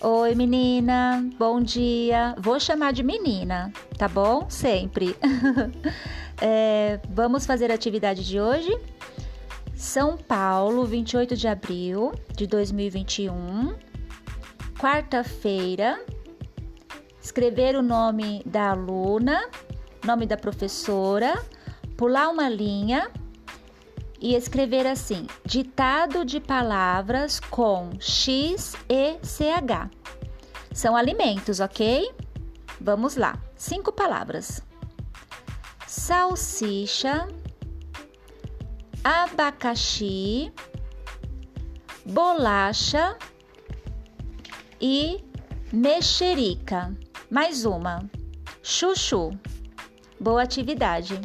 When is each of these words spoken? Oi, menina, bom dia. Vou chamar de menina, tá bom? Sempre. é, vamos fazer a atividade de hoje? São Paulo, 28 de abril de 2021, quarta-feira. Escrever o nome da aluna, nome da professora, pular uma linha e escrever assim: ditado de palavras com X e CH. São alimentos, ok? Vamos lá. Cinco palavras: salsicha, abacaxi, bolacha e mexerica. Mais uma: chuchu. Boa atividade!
Oi, 0.00 0.32
menina, 0.36 1.28
bom 1.36 1.60
dia. 1.60 2.32
Vou 2.38 2.60
chamar 2.60 2.92
de 2.92 3.02
menina, 3.02 3.72
tá 3.96 4.06
bom? 4.06 4.48
Sempre. 4.48 5.16
é, 6.40 7.00
vamos 7.10 7.44
fazer 7.44 7.72
a 7.72 7.74
atividade 7.74 8.24
de 8.24 8.40
hoje? 8.40 8.70
São 9.74 10.16
Paulo, 10.16 10.84
28 10.84 11.36
de 11.36 11.48
abril 11.48 12.12
de 12.36 12.46
2021, 12.46 13.74
quarta-feira. 14.78 16.00
Escrever 17.20 17.74
o 17.74 17.82
nome 17.82 18.40
da 18.46 18.70
aluna, 18.70 19.48
nome 20.06 20.26
da 20.26 20.36
professora, 20.36 21.42
pular 21.96 22.28
uma 22.28 22.48
linha 22.48 23.10
e 24.20 24.34
escrever 24.34 24.86
assim: 24.86 25.26
ditado 25.44 26.24
de 26.24 26.40
palavras 26.40 27.40
com 27.40 27.90
X 28.00 28.74
e 28.88 29.18
CH. 29.22 29.90
São 30.72 30.96
alimentos, 30.96 31.60
ok? 31.60 32.12
Vamos 32.80 33.16
lá. 33.16 33.40
Cinco 33.56 33.92
palavras: 33.92 34.62
salsicha, 35.86 37.28
abacaxi, 39.02 40.52
bolacha 42.04 43.16
e 44.80 45.24
mexerica. 45.72 46.96
Mais 47.30 47.64
uma: 47.64 48.08
chuchu. 48.62 49.30
Boa 50.20 50.42
atividade! 50.42 51.20